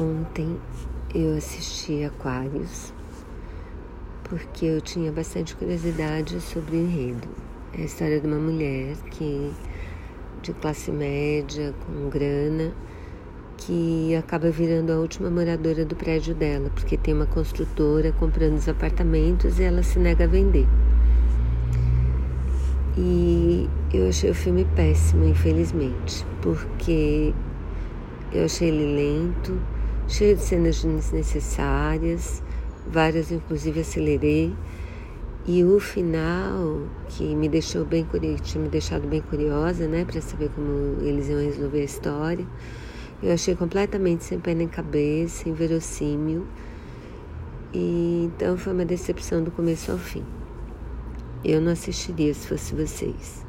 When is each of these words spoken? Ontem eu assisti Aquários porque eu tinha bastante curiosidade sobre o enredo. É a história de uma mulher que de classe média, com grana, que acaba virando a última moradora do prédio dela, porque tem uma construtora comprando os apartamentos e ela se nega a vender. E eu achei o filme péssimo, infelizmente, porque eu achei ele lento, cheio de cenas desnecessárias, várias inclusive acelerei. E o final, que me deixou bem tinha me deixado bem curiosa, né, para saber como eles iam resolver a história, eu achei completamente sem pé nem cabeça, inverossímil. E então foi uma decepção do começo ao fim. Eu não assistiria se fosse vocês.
Ontem 0.00 0.56
eu 1.12 1.36
assisti 1.36 2.04
Aquários 2.04 2.94
porque 4.22 4.64
eu 4.64 4.80
tinha 4.80 5.10
bastante 5.10 5.56
curiosidade 5.56 6.40
sobre 6.40 6.76
o 6.76 6.80
enredo. 6.80 7.26
É 7.76 7.82
a 7.82 7.84
história 7.84 8.20
de 8.20 8.26
uma 8.28 8.38
mulher 8.38 8.94
que 9.10 9.52
de 10.40 10.52
classe 10.52 10.92
média, 10.92 11.74
com 11.84 12.08
grana, 12.08 12.72
que 13.56 14.14
acaba 14.14 14.52
virando 14.52 14.92
a 14.92 14.98
última 14.98 15.30
moradora 15.30 15.84
do 15.84 15.96
prédio 15.96 16.32
dela, 16.32 16.70
porque 16.76 16.96
tem 16.96 17.12
uma 17.12 17.26
construtora 17.26 18.12
comprando 18.12 18.56
os 18.56 18.68
apartamentos 18.68 19.58
e 19.58 19.64
ela 19.64 19.82
se 19.82 19.98
nega 19.98 20.24
a 20.24 20.28
vender. 20.28 20.68
E 22.96 23.68
eu 23.92 24.08
achei 24.08 24.30
o 24.30 24.34
filme 24.34 24.64
péssimo, 24.76 25.24
infelizmente, 25.24 26.24
porque 26.40 27.34
eu 28.32 28.44
achei 28.44 28.68
ele 28.68 28.94
lento, 28.94 29.60
cheio 30.08 30.34
de 30.34 30.42
cenas 30.42 30.82
desnecessárias, 30.82 32.42
várias 32.86 33.30
inclusive 33.30 33.80
acelerei. 33.80 34.54
E 35.46 35.64
o 35.64 35.78
final, 35.78 36.82
que 37.08 37.34
me 37.34 37.48
deixou 37.48 37.84
bem 37.84 38.06
tinha 38.42 38.62
me 38.62 38.68
deixado 38.68 39.06
bem 39.06 39.20
curiosa, 39.22 39.86
né, 39.86 40.04
para 40.04 40.20
saber 40.20 40.50
como 40.50 41.00
eles 41.00 41.28
iam 41.28 41.40
resolver 41.40 41.80
a 41.80 41.84
história, 41.84 42.46
eu 43.22 43.32
achei 43.32 43.54
completamente 43.54 44.24
sem 44.24 44.38
pé 44.38 44.54
nem 44.54 44.68
cabeça, 44.68 45.48
inverossímil. 45.48 46.46
E 47.72 48.24
então 48.26 48.56
foi 48.56 48.72
uma 48.72 48.84
decepção 48.84 49.42
do 49.42 49.50
começo 49.50 49.90
ao 49.92 49.98
fim. 49.98 50.24
Eu 51.44 51.60
não 51.60 51.72
assistiria 51.72 52.32
se 52.34 52.46
fosse 52.46 52.74
vocês. 52.74 53.47